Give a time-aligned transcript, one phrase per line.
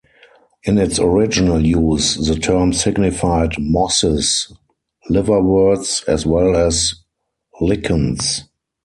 [0.63, 4.51] In its original use the term signified mosses,
[5.11, 6.95] liverworts as well as
[7.59, 8.45] lichens.